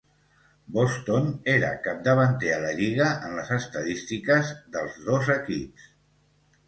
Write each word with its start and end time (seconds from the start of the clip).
Boston 0.77 1.27
era 1.55 1.69
capdavanter 1.87 2.49
a 2.55 2.57
la 2.65 2.71
lliga 2.81 3.09
en 3.29 3.37
les 3.41 3.53
estadístiques 3.59 4.51
dels 4.77 4.99
dos 5.11 5.31
equips. 5.39 5.87